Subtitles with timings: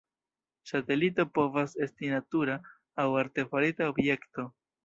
[0.69, 2.57] Satelito povas esti natura
[3.05, 4.51] aŭ artefarita objekto.